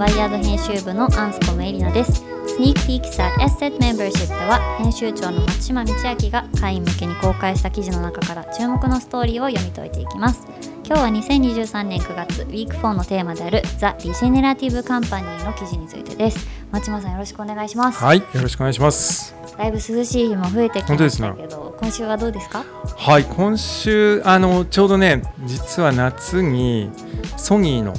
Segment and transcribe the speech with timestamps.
[0.00, 2.24] はワイヤード編集部のアンスコムエリナです。
[2.46, 10.46] スニークピークス at Asset Membership では編集長の松島道明が会員向けに公開した記事の中から注目のストーリーを読み解いていきます。
[10.86, 16.48] 今日は2023年9月ウィーク4のテーマであるザ・リジェネラティブ・カンパニーの記事についてです。
[16.70, 18.02] 松島さんよろしくお願いします。
[18.02, 19.34] はいよろしくお願いします。
[19.58, 22.64] だいぶ涼しい日も増えてきましたけど、今週はどうですか？
[22.96, 26.90] はい今週あのちょうどね実は夏に
[27.36, 27.92] ソニーの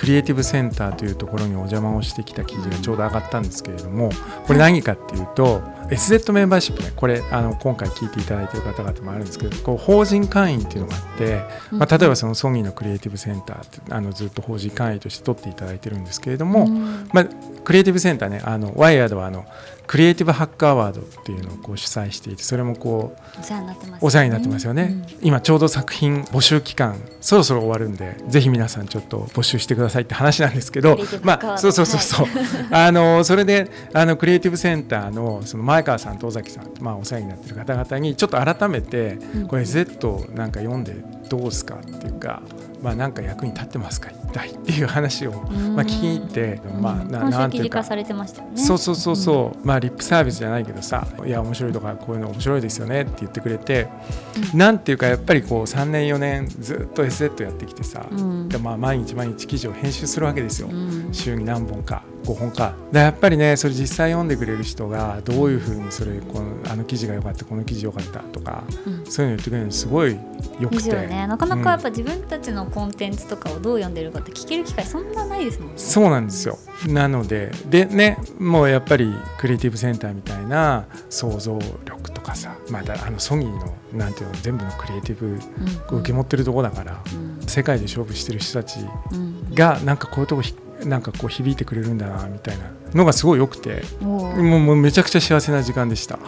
[0.00, 4.08] クリエイティブセンターというところにお邪魔をしてきた記事がちょうど上がったんですけれども
[4.46, 11.42] これ何かっていうと SZ メンバーシップねこれあの今回聞いていただいている方々もあるんですけどこう法人会員っていうのがあって、
[11.72, 16.66] まあ、例えばそのソニーのクリエイティブセンターってあのずっと法人会員として取っていただいてるんですけれども、
[17.12, 17.26] まあ、
[17.64, 19.44] クリエイティブセンターねあのワイヤードはあの
[19.90, 32.26] クリエイティブハッカーアワードっていうのをこう主催していてそれもこうお世話になってます、ね、お世話になってますよね、うん、今ちょうど作品募集期間そろそろ終わるんでぜひ皆さんちょっと募集してくださいって話なんですけどまあそうそうそうそう、
[32.72, 40.94] はい、あのそれであのクリエイティブセンターのその前川さんと尾崎さん、まあ、お世話になってる方々にちょっと改めてこれ Z なんか読んで
[41.28, 42.42] どうですかっていうか
[42.82, 44.10] まあ、なんか役に立ってますか？
[44.10, 47.84] 一体っていう話を、まあ、聞きに行って、まあ、ななんていうか、ね、
[48.54, 53.88] そうそうそうそう、まあ、リップサービスじゃないけどさいや面白いとかこういうの面白いですよねって言ってくれて、
[54.54, 62.74] うん、なんていうかやっぱりこう3年4年ずっと SZ やってきてさ、うん、でまあ、毎日毎日記事を編集するわけですよ、うん、週に何本か5本か。
[62.92, 68.64] でやっぱりねそれ実際読んでくれる人がどういうふうにそれこのあの記事が良かったこの記事良かったとか、
[69.08, 70.16] そういうの言ってくれるのすごい
[70.60, 75.74] よくて、ね、なかなかやっぱ自分たちのコンテンツとかをどう読んでるかって聞ける機会そんなないですもんね。
[75.76, 76.58] そうなんですよ。
[76.88, 77.50] なので。
[77.68, 87.02] でねもうやっぱりクリエイティブセンターみたいな想像力とかさまだあのソニーのなんていうの全部のクリエイティブを受け持ってるとこだから、
[87.40, 88.78] うん、世界で勝負してる人たち
[89.54, 90.42] がなんかこういうとこ
[90.84, 96.18] なんかこう響いてくれるんだなみたいなのがすごい良くてもうもうめちゃくちゃ幸せな時間でした。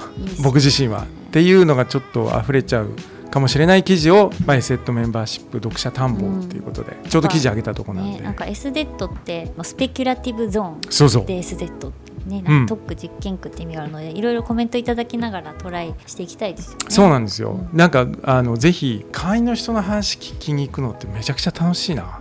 [0.42, 1.02] 僕自身は。
[1.02, 2.90] っていうのがちょっと溢れちゃう
[3.32, 11.92] かもしれない記事を、まあ、エセットメンバーシップ読者探訪っていうことで、うん、ちょうど記事上げたとこなんで、ね、なんか SZ ってスペキュラティブゾーンで SZ
[12.26, 16.86] ね、なんか特区実験区って意味があるので、うん、いろいろコメントいただきながらトライしていきたいですよね。
[16.88, 17.52] そうなんですよ。
[17.72, 22.20] うん、なんかあのぜひ会員の人の話聞きに行くのってめちゃくちゃ楽しいな。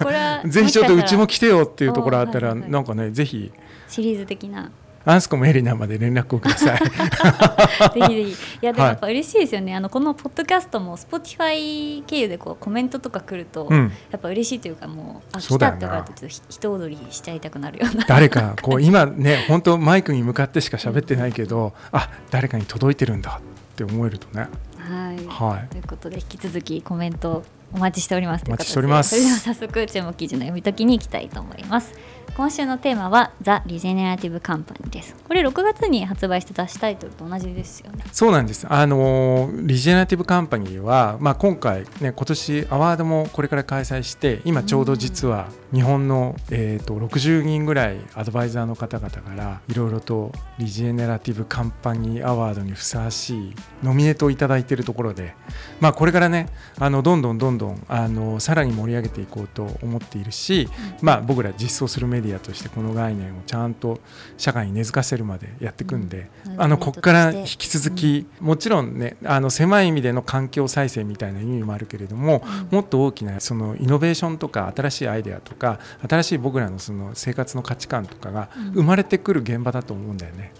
[0.00, 3.50] これはぜひちょっとうちも来てよっていうところあったら、なんかねぜひ
[3.88, 4.70] シリーズ的な
[5.04, 6.78] アンスコもエリナまで連絡をください。
[7.98, 8.30] ぜひぜひ。
[8.62, 9.72] いやでもやっぱ嬉しいですよね。
[9.72, 18.04] はい、あのこのポッドキャストも Spotify 経由でこうコメントとか来ると、うん、やっぱ嬉しいというかもうあ来たって言われてちょっと人踊りしちゃいたくなるような。
[18.06, 24.48] 誰かこう 今ね本当マイクに向かってしか喋ってないけど、あ誰かに届いてるんだって思えるとね。
[24.78, 25.26] はい。
[25.26, 25.68] はい。
[25.68, 28.44] ということで引き続きコメントお待ちしております。
[28.46, 29.10] お待ちしております。
[29.10, 31.94] それでは早速注目記事の読み解きに行きたいと思います。
[32.34, 35.14] 今週のテーマはザ・リジェネラティブ・カンパニーです。
[35.28, 38.02] これ6月に発売して出しタイトルと同じですよね。
[38.10, 38.66] そうなんです。
[38.70, 55.34] あのリジェネラティブ・カンパニーは、まあ、今回ね今年アワードもこれから開催して今ちょうど実は日本の、えーと、60人ぐらいアドバイザーの方々からいろいろとリジェネラティブ・カンパニーアワードにふさわしいノミネートをいただいているところで、
[55.80, 60.66] まあ、これからねあのどんどんどんどんあのさらに盛り上げていこうと思っているし、
[61.02, 64.00] まあ、僕ら実装するメディアとしてこの概念をちゃんと
[64.38, 75.78] 社会に根付かせるまでやっていくんで、うん、あのここから引き続き、うん、もちろんねあの狭い意味での環境再生みたいな意味もあるけれども、うん、もっと大きなそのイノベーションとか新しいアイデアとか
[76.08, 80.52] 新しい僕らのその生活の価値観とかが生まれてくる現場だと思うんだよね。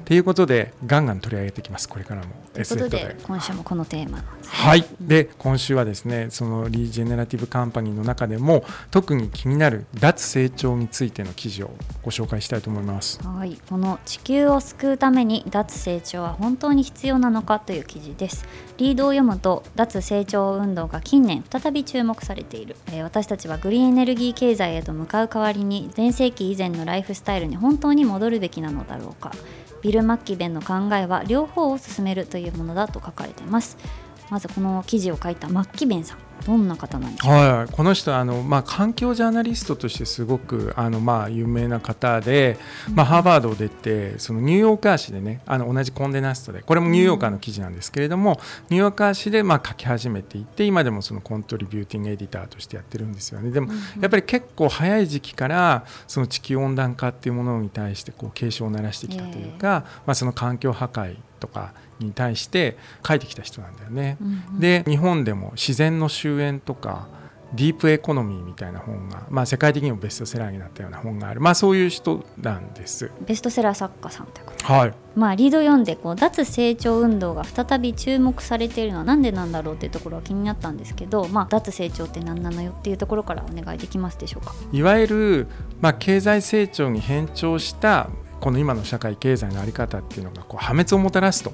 [0.00, 2.28] っていうことでガンガン取り上げてきますこれからも。
[2.52, 4.84] ということで今週もこのテーマ、ね、はい。
[5.00, 11.70] で今週はですねそのリージェネラティブカンパニーの中でも特に気になる脱成長につついての記事を
[12.02, 13.26] ご紹介したいと思います。
[13.26, 18.44] はい、この地球を救うために脱成長は本当に必要なのかという記事です。
[18.76, 29.32] リードを読むと脱成長運動が近年再び注目されている、えー、私たちはグリーンエネルギー経済へと向かう代わりに全盛期以前のライフスタイルに本当に戻るべきなのだろうか。
[29.80, 33.78] ビル・マッキベンの考えは両方を進めるというものだと書かれています。
[34.28, 36.29] まずこの記事を書いたマッキベンさん。
[36.44, 42.58] どんな方なんでしょうはい、この人あの、まあ、環境ジャーナリストとしてすごくあの、まあ、有名な方で、
[42.94, 48.38] まあ、ハーバードを出てそのニューヨーカー紙でねあの同じコンデナストでこれもニューヨーカーの記事なんですけれども、うん、
[48.70, 53.50] ニューヨーカー紙で、まあ、書き始めていって今でもそのコントリビューティングエディターとしてやってるんですよね。
[53.50, 62.76] でも、やっぱり結構早い時期からその地球温暖化っていうものに対してこう警鐘を鳴らしてきたというか、まあ、その環境破壊とかに対して
[63.06, 64.16] 書いてきた人なんだよね。
[64.20, 67.08] うんうん、で日本でも自然の終焉とか
[67.52, 73.10] ディープエコノミーみたいな本が、まあ、世界的にもベストセラーになったような本がある、まあ、そういう人なんです。
[73.26, 74.72] ベストセラー作家さんということ？
[74.72, 84.54] はいまあ、リード読んでこう脱成長運動が再び注目されているのはなんでなんだろうっていうところは気になったんですけど、まあ、脱成長って何なのよっていうところからお願いできますでしょうか？
[84.72, 85.46] いわゆる、
[85.80, 88.10] まあ、経済成長に変調した
[88.40, 91.52] この今の社会経済の在り方っていうのがこう破滅をもたらすと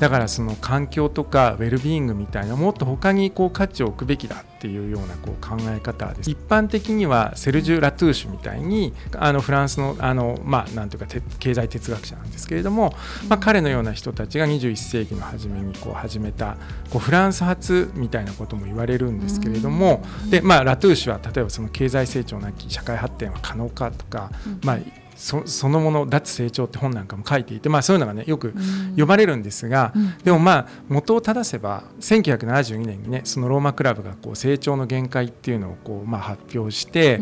[0.00, 6.30] だからその環境とかウェルビーイングみたいなもっと他にこう価値を置くべきだっていうようなこう考え方です。
[6.30, 12.94] 一般的にはセルジュ・ラトゥーシュみたいにあのフランスのあの、まあ、なんていうかて経済哲学者なんですけれども、
[13.28, 16.56] まあ、彼のような人たちが21世紀の初めにこう始めた
[16.90, 24.30] こうフランス発みたいなことも言われるんですけれどもで、まあ、ラトゥーシュは例えばその経済成長なき社会発展は可能かとか、
[24.62, 24.78] まあ
[25.16, 28.54] そそのもの脱成長って本なんかも書いていて、まあ、そういうのがねよく
[28.96, 37.20] 呼ばれるんですが、でもまあ元を正せば1972年にねそのローマクラブがこう成長の限界っていうのをこうまあ発表して、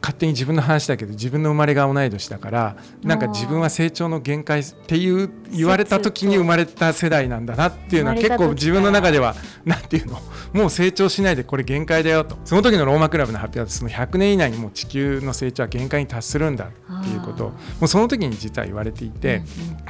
[0.00, 10.18] 勝手に自分の話だけど自分の生まれが同い年だからなんか自分は成長の限界っていう言われた時に生まれた世代なんだなっていうのは結構自分の中ではなんていうの
[10.52, 16.70] もう成長しないでこれ限界だよとその時のローマクラブの発表はその100年以内にもう地球の成長は限界に達するんだ
[17.00, 19.42] っていうことをもうその時に実は言われていて、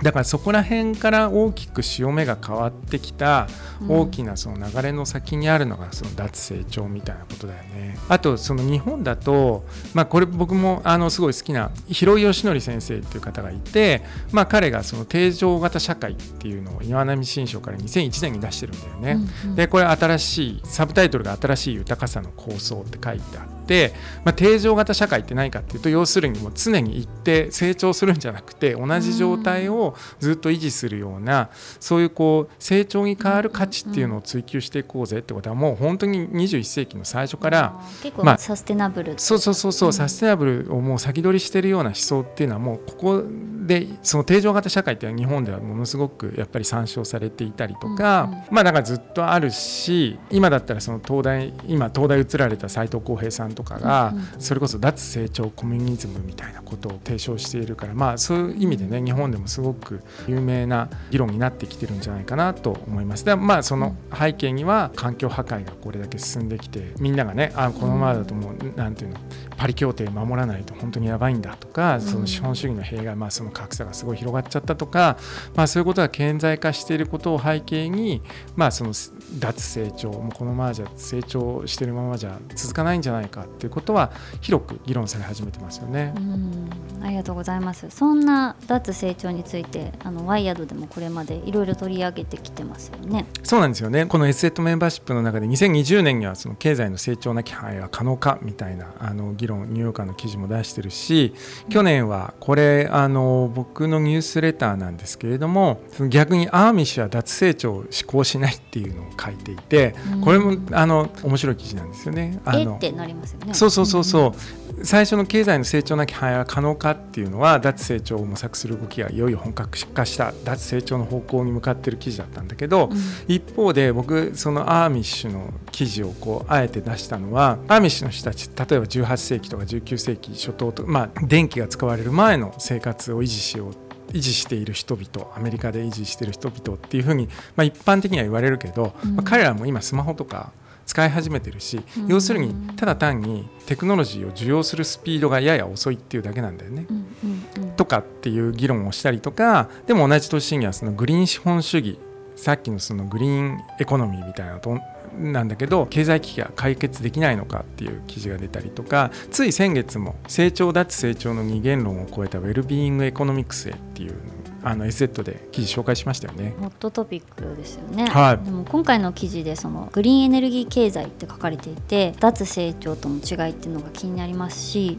[0.02, 3.48] だからそこら辺から大きく潮目が変わってきた
[3.88, 7.98] 大きなその流れの先にあるのがその脱成長みたいなことだよね。
[8.08, 9.64] あとその日本だと、
[9.94, 14.02] まあ、これ僕もあのすごい好きな広井義則先生っていう方がいて、
[14.32, 19.18] まあ、彼がその定常型社会っていうのを岩波新書から2001年に出してるんだよね。
[19.54, 23.92] でこれ新しいサブタイトルが「新しい豊かさの構想」って書いてあって、
[24.24, 43.24] まあ、定常型社会って何かっていうと要するにもう常に一定成長するんじゃなくて同じ状態をずっと維持するようなそういうこう成長に変わる価値っていうのを追求していこうぜってことはもう本当に21世紀の最初から結構まあサステナブル、そうそうそうそう、サステナブルをもう先取りしてるような思想っていうのはもうここ
[43.66, 48.44] でその定常型社会っていうのは日本ではものすごくやっぱり参照されていたりとか、うんうん。
[48.50, 62.00] まあだからずっとあるし今だったらその東大今東大移られた斉藤浩平さんとかが、それこそ脱成長コミュニズムみたいなことを提唱しているからまあそういう意味でね日本でもすごく有名な議論になってきてるん。
[62.00, 63.24] じゃないかなと思います。
[63.24, 69.16] でまあその背景には環境破壊がこれだけ進んできてみんながねあこのままだともうなんていうの
[69.56, 75.16] パリ協定守らないと本当にやばいんだとかその資本主義の弊害、まあ、その格差がすごい広がっちゃったとか、
[75.54, 78.20] まあ、そういうことが顕在化していることを背景に、
[78.56, 78.92] まあ、その
[79.38, 84.12] 脱成長もうこのままじゃ成長しているままじゃ続かないんじゃないかっていうことは
[84.42, 86.12] 広く議論され始めてますよね。
[86.14, 86.68] うん。
[87.02, 87.88] ありがとうございます。
[87.88, 93.24] そんな脱成長についてあのワイヤードでもこれまでいろいろ取り上げてきてますよね。
[93.42, 94.04] そうなんですよね。
[94.04, 101.34] この S セットメンバーシップの中で2020年にはその経済の成長なき範囲は可能かみたいなあの議論ニューヨーカーの記事も出してるし
[101.68, 112.40] 去年はこれあの僕のニュースレターなんですけれども逆にアーミッシュは脱成長を志向しないっていうのを書いていてこれもあの面白い記事なんですよね。
[112.44, 114.32] あのえってなりますよねそうそうそうそう、
[114.82, 122.90] 最初の経済の成長なき範囲は可能かっていうのは脱成長を模索する動きがいよいよ本格化した脱成長の方向に向かってる記事だったんだけど、
[123.28, 133.74] 一方で僕そのアーミッシュの記事をこうあえて出したのはアーミッシュの人たち例えば18世紀とか19世紀初頭とまあ電気が使われる前の生活を維持しよう
[134.12, 140.52] 維持している人々アメリカで維持している人々っていうふうに、まあ、一般的には言われるけど、まあ、彼らも今スマホとか
[140.90, 146.86] 使い始めてるし、要するにただ単にテクノロジーを受容するスピードがやや遅いっていうだけなんだよね。
[146.90, 151.98] うんうんうんとかっていう議論をしたりとかでも同じ年にはそのグリーン資本主義
[152.36, 154.78] さっきのそのグリーンエコノミーみたいなのと
[155.18, 164.14] なんだけど経済危機が解決できないのかっていう記事が出たりとかつい先月も成長脱成長の二元論を超えたウェルビーイングエコノミクスへっていう
[164.62, 166.54] あの S セットで記事紹介しましたよね。
[166.60, 174.98] ホットトピックですよね、はいでも今回の記事でそのグリーンエネルギー経済って書かれていて脱成長との違いっていうのが気になりますし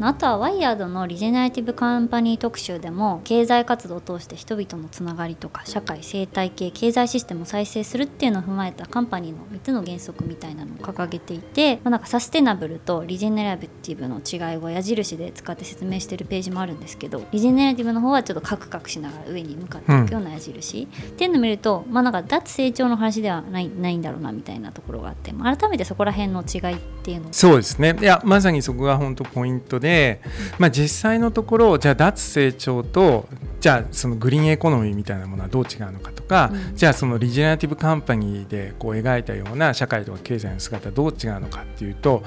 [0.00, 27.32] あとはワイヤードのリジェネラティブカンパニー特集でも経済活動を通して人々のつながりとか社会生態系経済システムを再生するっていうのを踏まえたカンパニーの3つの原則みたいなのを掲げていて、まあ、なんかサステナブルとリジェネラティブの違いを矢印で使って説明してるページもあるんですけどリジェネラティブの方はちょっとカクカクしながら上に向かっていくような矢印、っていうのを見るとまあなんか脱成長の話ではないないんだろうなみたいなところがあって、まあ改めてそこら辺の違いっていうのを。
[27.32, 27.96] そうですね。
[28.00, 30.22] いやまさにそこが本当ポイントで、
[30.58, 33.28] まあ、実際のところじゃあ脱成長と
[33.60, 42.22] じゃあそのグリーンエコノミーみたいなものはどう違うのかとか、うん、じゃあそのリジェネラティブカンパニーでこう描いたような社会とか経済の姿はどう違うのかっていうと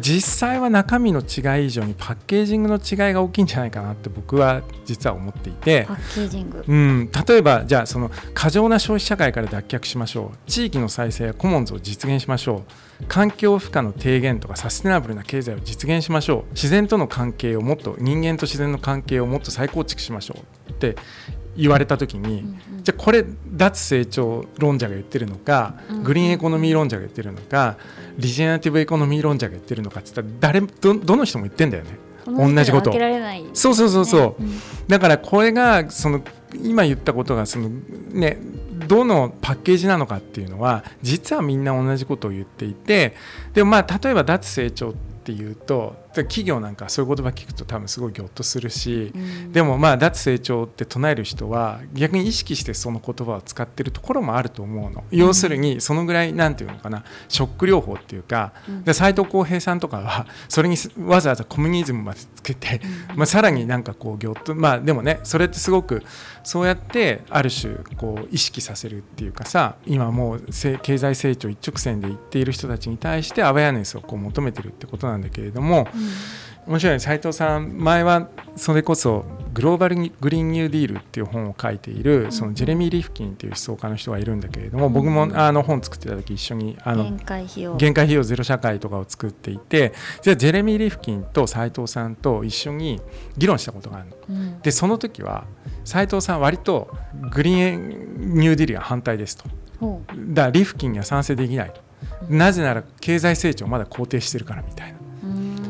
[0.00, 10.50] 実際は中身の違い以上にパッケージングの違いが大きいんじゃないかなって僕は実は思っていてパッケージング、うん、例えばじゃあその過剰な消費社会から脱却しましょう。
[10.50, 12.62] 地域の再生やコモンズを実現しましょ
[12.95, 16.52] う環境負荷の低減とかサステナブルな経済を実現しましょう。
[16.52, 20.36] 自然との関係をもっと人間と自然の関係をもっと再構築しましょ
[20.68, 20.70] う。
[20.70, 20.96] って
[21.56, 27.76] 言われた時に、うんうん、じゃあこれ脱成長論者が言ってるのか、グリーンエコノミー論者が言ってるのか
[28.18, 31.98] リジェネラティブエコノミー論者が言ってるのかっつったら誰どどの人も言ってんだよね。
[32.26, 32.92] 同じこと。
[33.52, 36.22] そうそうそうそう、うん、だからこれがその
[36.60, 37.68] 今言ったことがその
[38.12, 38.38] ね
[38.76, 43.14] どのパッケージなのかっていうのは実はみんな同じことを言っていて
[43.54, 62.80] でもまあ例えば脱成長っていうと企業なんかそういう言葉聞くと多分すごいぎょっとするし、うん、でもまあ脱成長って唱える人は逆に意識してその言葉を使ってるところもあると思うの、要するにそのぐらいなんていうのかなショック療法っていうか、うん、で斉藤浩平さんとかはそれにわざわざコミュニズムまでつけて、
[63.14, 66.02] まあ、さらになんかこうぎょっとまあでもねそれってすごく
[66.44, 70.42] そうやってある種こう意識させるっていうかさ今もう
[70.82, 76.05] 経済成長一直線でいっている人たちに対してアウェアネスをこう求めてるってことなんだけれども、うん
[76.66, 93.00] 面白い斉藤さん前はそれこそグローバルグリーンニューディールっていう本を書いているそのジェレミー・リフキンっていう思想家の人がいるんだけれども僕もあの本作ってた時一緒にあの限界費用限界費用ゼロ社会とかを作っていてじゃあジェレミー・リフキンと斉藤さんと一緒に
[93.38, 94.16] 議論したことがあるの。
[94.28, 95.44] うん、でその時は
[95.84, 96.94] 斉藤さん割と
[97.30, 99.44] グリーンニューディールが反対ですと。
[100.14, 101.80] だからリフキンには賛成できないと。
[102.28, 104.98] なぜなら経済成長まだ肯定してるからみたいな。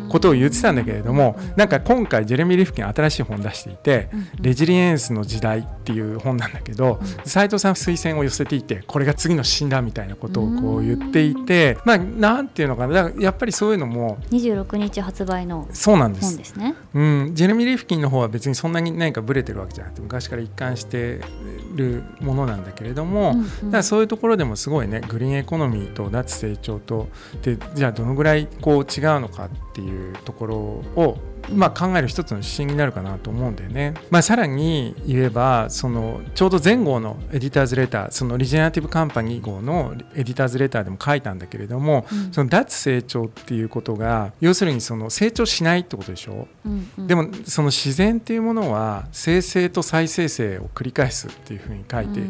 [0.08, 4.08] ことを言ってたんだけれどもなんか今回ジェレミー・リフキン新しい本出していて
[4.40, 16.74] 「レジリエンスの時代」っていう本なんだけど斉藤さん推薦を寄せていてこれが次の診断みたいなことをこう言っていてまあなんていうのかなだからやっぱりそういうのも26日発売の本ですね。
[16.94, 21.20] うん、ジェレミー・リフキンの方は別にそんなに何かブレてるわけじゃなくて昔から一貫して
[21.74, 27.08] るものなんだけれども、うんうん、だからそういうところでもすごいねグリーンエコノミーと脱成長と
[27.42, 31.18] でじゃあどのぐらいこう違うのかっていうところを
[31.52, 33.94] まあ、考える一つの指針になるかなと思うんだよね。
[34.10, 52.20] まあ、さらに言えばそのちょうど前後のエディターズレターそのリジェネラティブカンパニー号のエディターズレターでも書いたんだけれども、うん、その脱成長っていうことが要するにその成長しないってことでしょ、うんうん、でもその自然っていうものは生成と再生成を繰り返すっていうふうに書いて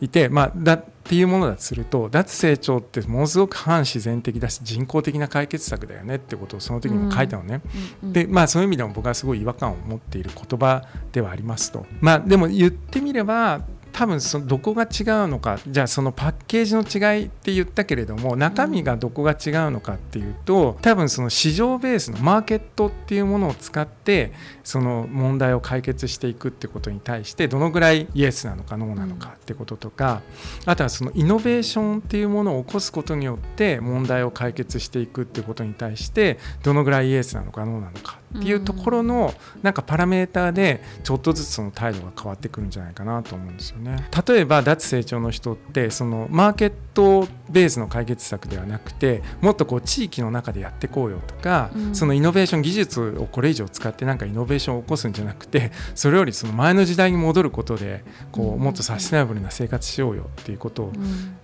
[0.00, 7.62] いて、まあ、だっていうものだとすると脱成長ってものすごく反自然的だし人工的な解決策だよねってことをその時にも書いたのね。
[8.04, 11.84] うんうん、でまあそういう意味でも僕はすごい違和感を持っている言葉ではありますと。
[12.00, 13.60] まあでも言ってみれば
[14.00, 14.88] 多分そのどこが違う
[15.28, 24.32] のかじゃあそのパッケージの違いって言ったけれども中身がどこが違うのかっていうと多分その市場ベースのマーケットっていうものを使って
[24.64, 30.22] その問題を解決していくってことに対してどのぐらいイエスなのかノーなのかってこととか
[30.64, 38.19] あとはそのイノベーションっていうものを起こすことによって問題を解決していくってことに対してどのぐらいイエスなのかノーなのか。
[38.38, 44.08] っていうところのなんかパラメーターでちょっとずつその態度が変わってくるんじゃないかなと思うんですよね。
[44.26, 60.92] 例えば脱成長の人ってそのマーケットベースの解決策ではなくてもっとこう地域の中でやっていこうよとか、うん、そのイノベーション技術をこれ以上使ってなんかイノベーションを起こすんじゃなくてそれよりその前の時代に戻ることでこうもっとサステナブルな生活しようよっていうことを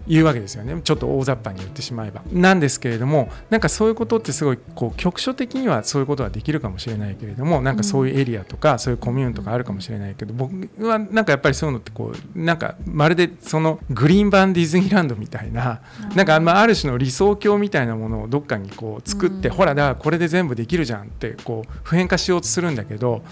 [0.06, 2.22] 言うわけですよねちょっと大雑把に言ってしまえば。
[2.32, 10.52] なんですけれどもなんかそういうことってすごいこう局所的にはそういうことはできるかもしれないけれどもなんかそういうエリアとかそういうコミューンとかあるかもしれないけど僕
[10.84, 15.80] はなんかやっぱりそういうのってこうなんかまるでそのグリーン版ディズニーランドみたいな
[16.14, 23.22] なんかある種の理想郷みたいなものをどっかにこう作って、ほらだからこれで全部できるじゃんってこう普遍化しようとするんだけど、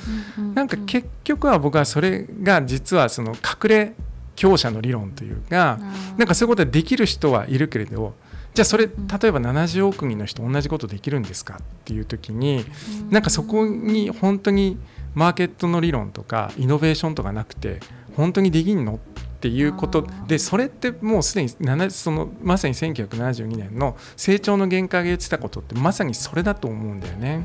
[0.55, 3.95] なんか結局は僕はそれが実はその隠れ
[4.37, 5.79] 強者の理論というか
[6.17, 8.15] なんかそういうことができる人はいるけれど
[8.55, 12.65] じゃあそれ例えば70億人の人同じことできるんですかっていう時に
[13.11, 14.79] なんかそこに本当に
[15.15, 17.81] マーケットの理論とかイノベーションとかなくて
[18.17, 18.99] 本当にできんのっ
[19.45, 21.51] ていうことでそれってもうすでに
[21.91, 27.45] そのまさに1972年の成長の限界が言ってたことってまさにそれだと思うんだよね。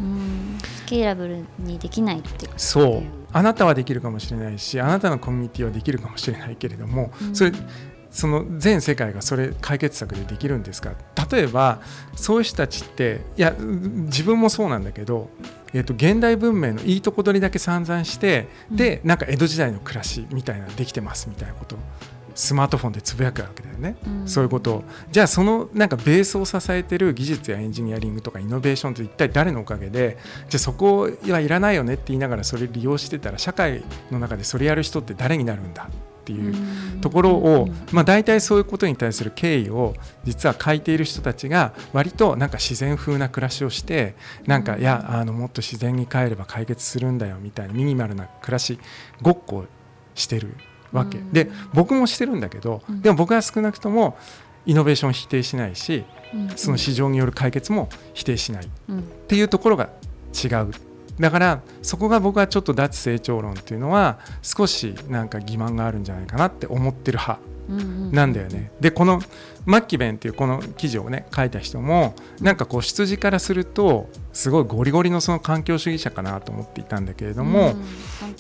[0.62, 3.04] スケーラブルにできないってそう。
[3.32, 7.52] あなたはできるかもしれないしあなたのコミュニティはできるかもしれないけれども、それ
[8.12, 10.94] その全世界がそれ解決策でできるんですか？
[11.32, 11.80] 例えば
[12.16, 15.30] そういう人たちっていや自分もそうなんだけど
[15.72, 21.76] えー、と現代文明のいいとこ取りだけ散々して、うん、でなんか江戸時代の暮らしみたいなできてますみたいなこと。
[22.36, 24.76] スマートフォンでつぶやくわけだよね、うん、そういうこと。
[24.76, 35.90] をじゃあそのなんかベースを支えてる技術やエンジニアリングとかイノベーションって一体誰のおかげでじゃあそこはいらないよねって言いながらそれ利用してたら社会の中でそれやる人って誰になるんだ？
[36.30, 48.80] っていうところを、まあ、大体そういうことに対する敬意を実は書いている人たちが割となんか自然風な暮らしをしてなんかいやあのもっと自然に帰れば解決するんだよみたいなミニマルな暮らし
[49.22, 49.66] ごっこ
[50.14, 50.56] してる
[50.92, 54.18] わけ、で僕もしてるんだけどでも僕は少なくとも
[54.66, 56.04] イノベーションを否定しないし、
[56.56, 58.70] その市場による解決も否定しないっ
[59.28, 59.90] ていうところが
[60.34, 60.72] 違う
[61.20, 67.42] だからそこが僕はちょっと脱成長論っていうのは少しなんか欺瞞があるんじゃないかなって思ってる派
[68.16, 68.72] なんだよね。
[68.80, 69.22] でこの
[69.70, 77.76] マッキベンっていうこの記事をね書いた人もなんかこう出自からするとすごいゴリゴリのその環境主義者かなと思っていたんだけれども、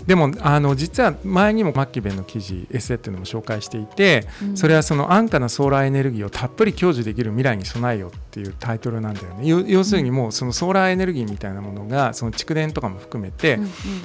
[0.05, 9.47] でもあの実は前にもマッキベンの記事エッセイっていうのも紹介していて、それはその安価なソーラーエネルギーをたっぷり享受できる未来に備えよっていうタイトルなんだよね。
[9.67, 13.59] 要するにもうそのソーラーエネルギーみたいなものがその蓄電とかも含めて、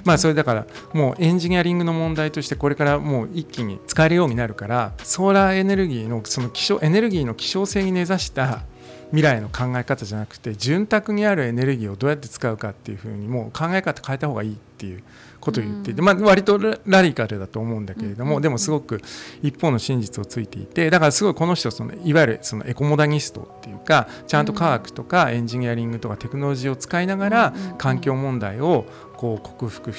[0.04, 8.62] まあそれだからもうエンジニアリングの問題としてこれからもう一気に使えるようになるからソーラーエネルギーのその希少エネルギーの希少性に根ざした
[9.11, 15.04] 未来の考え方じゃなくて潤沢にあるエネルギーをどうやって使うかっていうふうにもう考え方変えた方がいいっていう
[15.40, 19.00] ことを言っていて、まあ、割とラディカルだと思うんだけれども、でもすごく
[19.42, 29.92] 一方の真実をついていてだからすごいこの人そのいわゆるそのエコモダニストっていうかちゃんと科学とかエンジニアリングとかテクノロジーを使いながら環境問題をこう克服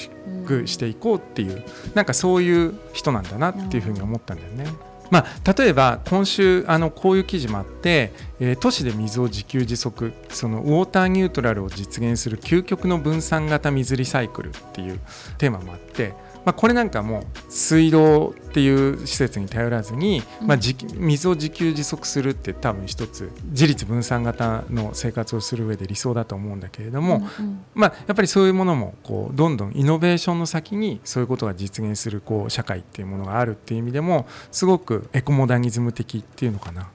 [0.66, 4.66] していこうっていうなんかそういう人なんだなっていうふうに思ったんだよね。
[5.10, 15.00] まあ、例えば今週あのこういう記事もあって、えー、都市で水を自給自足そのウォーターニュートラルを実現する究極の分散型水リサイクルっていう
[15.38, 16.14] テーマもあって
[16.46, 20.58] まあ、これなんかも水道っていう施設に頼らずに、まあ、
[20.94, 36.90] 水を自給自足するって多分一つ自立分散型の生活をする上で理想だと思うんだけれども、うんうん、まあ、やっぱりそういうものもこうどんどんイノベーションの先にそういうことが実現するこう社会っていうものがあるっていう意味でもすごくエコモダニズム的っていうのかな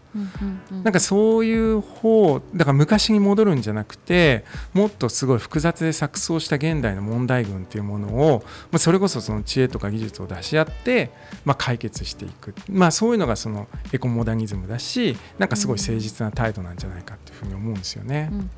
[0.83, 4.43] なんかそういう方だから昔に戻るんじゃなくて
[4.73, 11.11] もっとすごい複雑で錯綜した現代の問題群っていうものを、まあ、それこそその知恵とか技術を出し合って、
[11.45, 18.29] まあ、解決していく、まあ、そういうのがそのエコモダニズムだしなんかすごい誠実な態度なんじゃないかっていうふうに思うんですよね。
[18.31, 18.49] うんうん、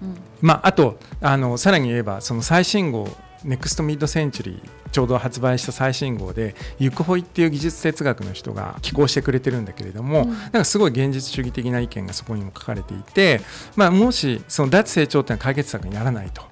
[0.42, 3.08] まあ、あとあのさらに言えばその最新号
[3.44, 13.42] ネクストミッドセンチュリーちょうど発売した最新号でユクホイっていう技術哲学の人が寄稿してくれてるんだけれども、うん、なんかすごい現実主義的な意見がそこにも書かれていて、
[13.76, 16.44] まあ、もしその脱成長っていうのは解決策にならないと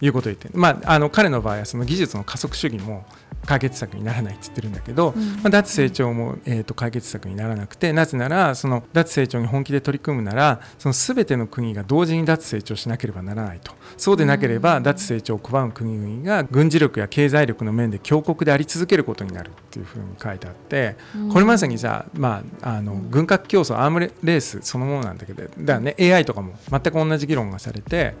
[0.00, 3.04] いうことを言って、うん、まあ、あの彼の場合はその技術の加速主義も
[3.50, 13.72] 解決策にならないって言ってるんだけど、うん、まあ、脱成長も、えーと、解決策にならなくてなぜならその脱成長に本気で取り組むならその全ての国が同時に脱成長しなければならないと。
[13.96, 20.94] そうでなければ脱成長を拒む国々が軍事力や経済力の面で強国であり続けることになるっていうふうに書いてあって、
[21.32, 28.14] これまさにさ、まあ、あの軍拡競争アームレースそのものなんだけどだからね AI とかも全く同じ議論がされて、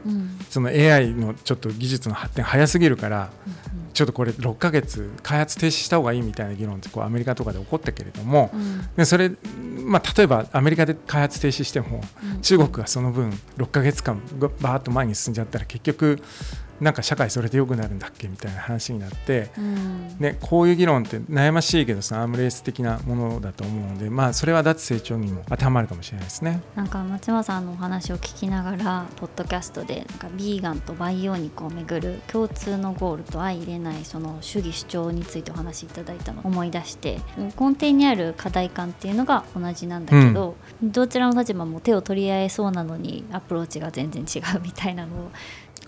[0.48, 3.30] その AI のちょっと技術の発展早すぎるから、
[3.92, 8.50] ちょっとこれ6ヶ月開発停止した方がいいみたいな議論ってこうアメリカとかで起こったけれども、
[8.96, 9.30] でそれ、
[9.84, 12.02] まあ、例えばアメリカで開発停止しても、
[12.42, 16.20] 中国がその分6ヶ月間バーッと前に進んじゃったら結局
[16.80, 26.62] なんか社会それで良くなるんだっけみたいな話になって、うん、ね、こういう議論って悩ましいけどさアームレース的なものだと思うので、まあ、それは脱成長にも当てはまるかもしれないですね。
[26.74, 37.20] なんか松島さんのお話を聞きながらポッドキャストでなんかビーガンと培養肉をめぐる共通のゴールと相容れないその主義主張についてお話しいただいたのを思い出して
[37.58, 45.30] 根底にある課題感っていうのが同じなんだけど、うん、どちらの立場も手を取り合えそうなのにアプローチが全然違うみたいなのを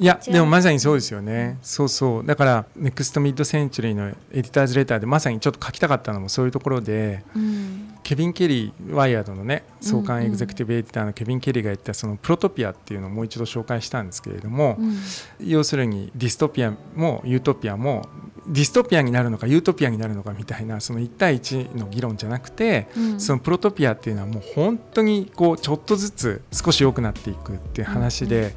[0.02, 2.26] いやでもまさにそうですよね、そうそう。
[2.26, 14.96] だからネクストミッドセンチュリーの Editor's Letter でまさにちょっと書きたかったのもそういうところで、うん、ケビン・ケリー WIRED のね創刊エグゼクティブエディターのケビン・ケリーが言ったそのプロトピアっていうのをもう一度紹介したんですけれども、うん、
[15.40, 18.08] 要するにディストピアもユートピアも
[18.46, 28.56] ディストピアになるのかユートピアになるのかみたいなその1対1の議論じゃなくて、うん、そのプロトピアっていうのはもう本当にこうちょっとずつ少し良くなっていくっていう話で、うんうんうん、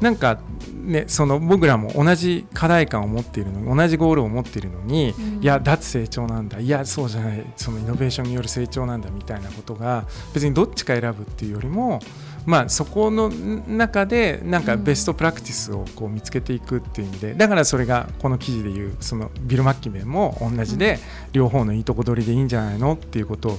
[0.00, 0.40] なんか
[0.72, 12.00] ねその僕らも同じ課題感を持っているのに同じゴールを持っているのに、うん、いや脱成長なんだいやそうじゃないそのイノベーションによる成長なんだみたいなことが別にどっちか選ぶっていうよりも
[12.46, 20.98] まあ、そこの中でなんかベストプラクティスをこう見つけていくっていう意味でだからそれがこの記事でいうそのビル・マッキメンも同じで
[21.32, 23.58] 両方のいいとこ取りでいいんじゃないのっていうことを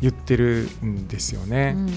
[0.00, 1.74] 言ってるんですよね。
[1.76, 1.88] うん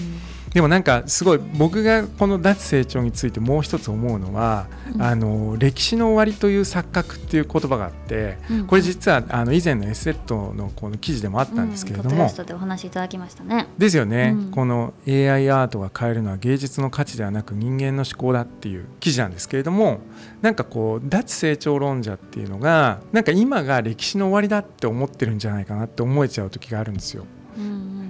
[0.52, 13.68] でもなんかすごい僕がこの脱成長についてもう一つ思うのは、うん、あの歴史の終わりという錯覚っていう言葉があって、うん、これ実はあの以前の S セットのこの記事でもあったんですけれども、うん、でお話いただきましたね。
[13.78, 20.00] ですよね、この AI アートが変えるのは芸術の価値ではなく人間の思考だっていう記事なんですけれども
[20.42, 27.24] なんかこう脱成長論者っていうのがなんか今が歴史の終わりだって思ってるんじゃないかなって思えちゃう時があるんですよ。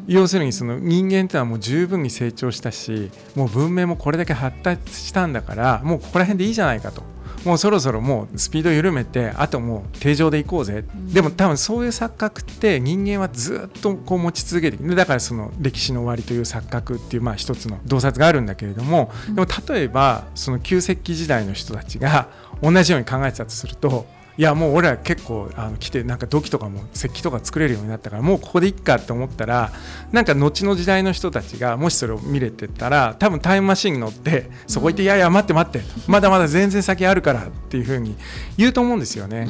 [0.06, 7.02] 要するにその人間ってのはもう十分に成長したしもう文明もこれだけ発達したんだからもうここら辺でいいじゃないかと。
[7.44, 22.28] もうそろそろもうスピード緩めてあともう定常でいこうぜ、うん、でも多分そういう錯覚って人間はずっとこう持ち続けてだからその歴史の終わりという錯覚っていうまあ一つの洞察があるんだけれども、でも例えばその旧石器時代の人たちが
[22.62, 24.06] 同じように考えてたとすると
[24.40, 29.70] いやもう俺ら結構あの来てなんか土器とかも石器とか作れるようになったからもうここでいっかって思ったら
[30.12, 38.16] なんか後の時代の人たちがもしそれを見れてたら多分タイムマシンに乗ってそこ行って「いやいや待って待ってまだまだ全然先あるから」っていうふうに
[38.56, 39.46] 言うと思うんですよね。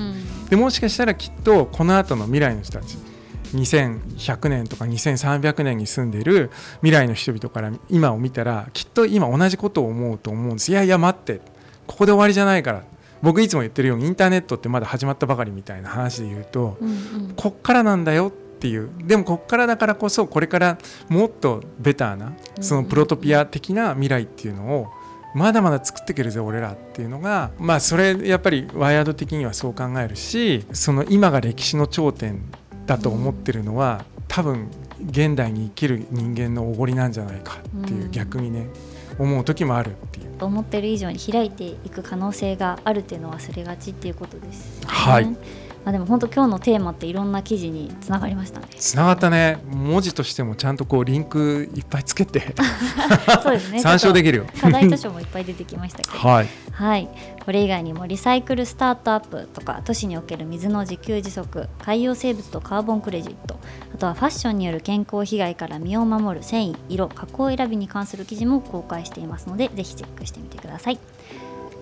[0.49, 2.99] でもしかしたらきっとこの後の未来の人たち
[3.55, 6.51] 2100年とか2300年に住んでいる
[6.81, 10.73] 未来の人々から今を見たらきっと今同じことを思うと思うんです。
[10.73, 11.41] いやいや待って。
[11.87, 12.85] ここで終わりじゃないから
[13.23, 20.79] 僕いつも言ってるようにインターネットってまだ始まったばかりみたいな話で言うと、うんうん、こっからなんだよっていうでもこっからだからこそこれから
[21.09, 24.89] もっとベターなそのプロトピア的な未来っていうのを
[25.35, 32.43] まだまだ作っていけるぜ俺らっていうのがまあそれやっぱりワイヤード的にはそう考えるしその今が歴史の頂点
[32.87, 34.69] だと思ってるのは多分
[35.09, 38.67] 現代に生きる人間のおごりなんじゃないかっていう逆にね
[39.21, 40.31] 思う時もあるっていう。
[40.45, 45.37] 思ってる以上に開いていく可能性があるっていうのを忘れがちっていうことです、ね、はい
[45.85, 48.67] まあ、でも本当今日のテーマっていろんな記事につながりましたね。
[48.77, 49.59] つながったね。
[49.67, 52.55] 文字としてもちゃんとこうリンクいっぱいつけて。
[53.43, 53.81] そうですね。
[53.81, 54.47] 参照できるよ。
[54.61, 57.09] 課題図書もいっぱい出てきましたけどはい、 はい、
[57.45, 63.59] これ以外にもリサイクルスタートアップとか都市における水の自給自足海洋生物とカーボンクレジット。
[63.95, 70.99] あとはファッションによる健康被害から身を守る繊維色加工選びに関する記事も公開していますのでぜひチェックしてみてください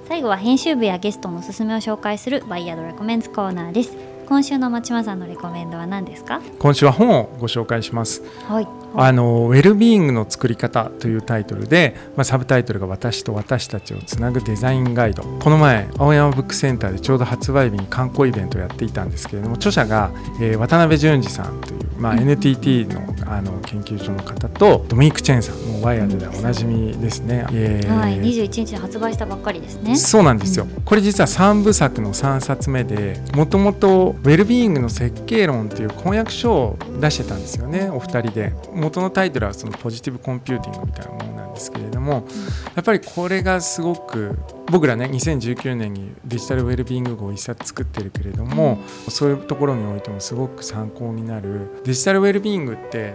[0.09, 4.18] 最後は編集部やゲストのおすすめを紹介するバイヤードレコメンズコーナーです。
[4.29, 6.43] 今週の町間さんのレコメンドは何ですか？
[6.59, 15.23] 今週は本をご紹介します、はい、あのウェルビーイングの作り方というタイトルで、まあ、サブタイトルが私と私たちをつなぐデザインガイド。
[15.23, 20.11] この前青山ブックセンターでちょうど発売日に観光イベントをやっていたんですけれども著者が、
[20.43, 29.97] えー、渡辺淳二さんという、まあ、NTT のあの研究所の方とドミニク・チェンさんもうワイヤードでおなじみですね、えー、はい、21日に発売したばっかりですね。
[29.97, 38.53] そうなんですよ、うん、これ実は3部作の3冊目でもともとウェルビーイングの設計論という婚約書を出してたんですよねお二人で。
[38.73, 42.27] 元のタイトルはそのポジティブコンピューティングみたいなものなんですけれども、
[42.75, 44.39] やっぱりこれがすごく
[44.71, 48.79] 僕らね2019年にデジタルウェルビーイング号を1冊作ってるけれども、
[49.09, 53.15] そういうところにおいてもすごく参考になるデジタルウェルビーイングって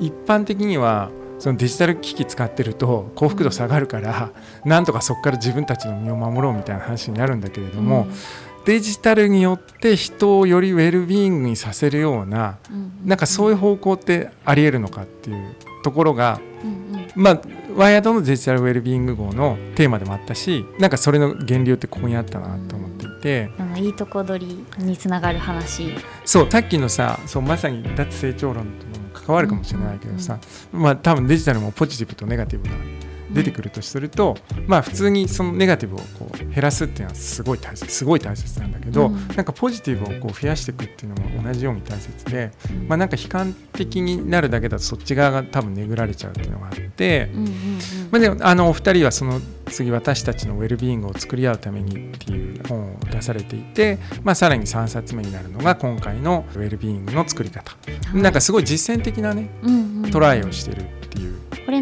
[0.00, 4.30] 一般的にはそのデジタル機器使ってると幸福度下がるから
[4.66, 8.08] なんとかそこから自分たちの身を守ろうみたいな話になるんだけれども、
[8.64, 12.58] デジタルによって人をよりウェルビーイングにさせるような、
[13.04, 16.40] なんかそういう方向ってありえるのかっていうところが、
[17.14, 17.40] まあ
[17.76, 25.94] ワイヤードのデジタルウェルビーイング号のテーマでもあったしなんかそれの源流ってここにあったなと思っていて、うん、いいとこ取りにつながる話。
[26.24, 30.38] そうさっきのさそうまさに脱成長論とも関わるかもしれないけどさ、
[30.72, 32.74] まあ多分デジタルもポジティブとネガティブな
[33.32, 42.50] 出てくるとすると、まあ普通にそのネガティブをこう減らすっていうのはすごい大切すごい大切なんだけど、うん、なんかポジティブをこう増やしていくっていうのも同じように大切で、
[42.88, 47.30] まあなんか悲観的になるだけだとそっち側が多分ねぐられちゃうっていうのがあって、
[48.10, 49.40] まあでもあのお二人はその
[49.70, 57.72] 次私たちのウェルビーイングを作り合うためにっていう本を出されていて、まあ、さらに3冊目になるのが今回のウェルビーイングの作り方、
[58.14, 59.50] なんかすごい実践的なね、
[60.12, 61.38] トライをしてるっていう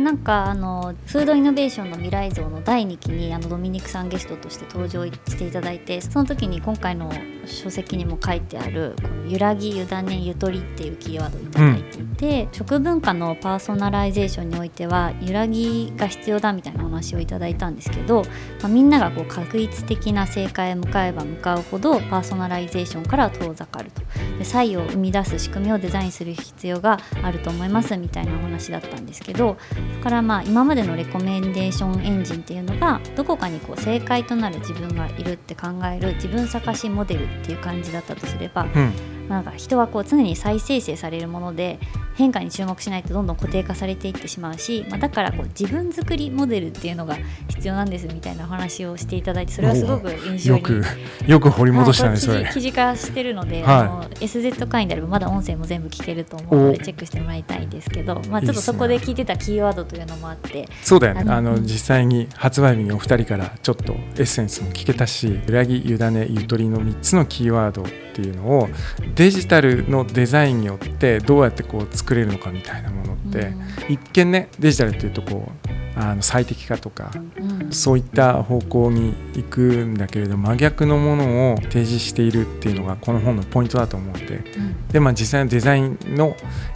[0.08, 7.12] なんかあのフードイノベーションの未来像の第2期にあのドミニクさんゲストとして登場していただいてその時に今回の
[7.44, 18.22] 書籍にも書いてあるこの揺らぎ委ねゆとりっていうキーワードを頂いていて、うん、食文化のパーソナライゼーションにおいては揺らぎが必要だみたいなお話をいただいたんですけど、
[18.62, 24.00] まあ、みんながこう画一的な正解へ向かえば向かうほどパーソナライゼーションから遠ざかると。
[24.38, 29.58] で差異を生み出す仕組みをデザインする必要があると思いますみたいなお話だったんですけど
[29.98, 38.92] からまあ今までのレコメンデーションエンジンっていうのがどこかにこう正解となる自分がいるって考える自分探しモデルっていう感じだったとすれば、うん。
[39.28, 41.78] なんか人はこう常に再生成されるもので
[42.18, 47.16] 変化に注目しないとどんどん固定化されていってしまうし、まあ、だからこう自分作りモデルっていうのが
[47.48, 50.82] 必要なんですみたいなお話をしていただいてそれはすごく印象によく
[51.28, 52.50] よく掘り戻したね、はいそれ。
[52.52, 53.76] 記事化してるので、はい。
[53.76, 61.20] あの SZ 会員であればまだ音声も全部聞けると思うのでおチェックしてもらいたいんですけど、まあ、ちょっとそこで聞いてたキーワードというのもあってそうだよね。
[61.20, 68.68] あのあのうん実際に発売日にお二人からちょっとエッセンスも聞けたし裏切委ねゆとりの3つのキーワードっていうのを
[69.14, 73.92] デジタルのデザインによってどうやってこう作れるのかみたいなものって、うん。
[73.94, 75.68] 一見ねデジタルっていうとこう
[76.00, 77.72] あの最適化とかうん。
[77.72, 84.88] そういった方向に行くんだけれど真逆のものを提示しているっていうのがこの本のポイントだと思うのでうん。
[84.88, 86.34] で、まあ、実際のデザインの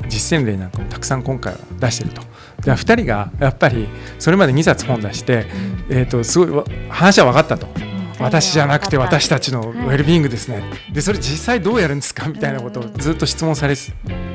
[0.08, 2.22] 実践例なんかもたくさん今回は出してると。
[2.62, 5.46] で2人がやっぱりそれまで2冊本出して、
[5.88, 7.66] えー、とすごいわ話は分かったと。
[7.66, 7.92] うん。
[8.22, 9.94] 私じゃなくて私たちのウはい。
[9.94, 12.28] ェルビーイングですね、でそれ実際どうやるんですか？
[12.28, 13.74] みたいなことをずっと質問され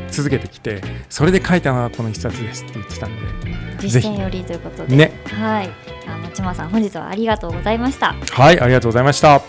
[0.10, 3.22] 続けてきてそれで書いたのがこの一冊ですって言ってたんで
[3.80, 5.70] 実践よりということで、ねはい、
[6.08, 8.14] あのちまさん本日はありがとうございました。
[8.14, 9.42] はいありがとうございました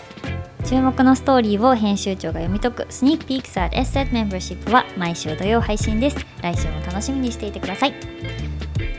[0.65, 6.17] 注目のストーリーを編集長が読み解くスニークピークス at SZ メンバーシップは毎週土曜配信です。
[6.41, 8.28] 来週も楽しみにしていてください。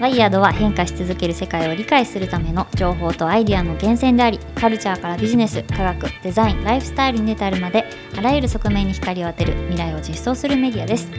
[0.00, 7.84] ワイヤードは変化し続ける世界を理解するための情報とアイデアの源泉であり、カルチャーからビジネス、科学、デザイン、ライフスタイルに至るまで、
[8.16, 11.10] あらゆる側面に光を当てる未来を実装するメディアです。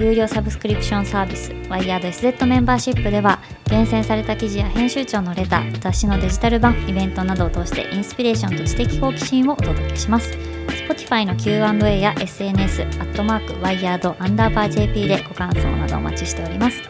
[0.00, 3.38] 有料サブスクリプションサービス、ワイヤード SZ メンバーシップでは、
[3.70, 10.32] 厳選された記事や編集長のレター、雑誌のデジタル版、イベントなどを通してインスピレーションと知的好奇心をお届けします。
[10.88, 16.82] Spotify の Q&A や SNS、アットマーク、ワイヤード、アンダーバー JP でご感想などお待ちしております。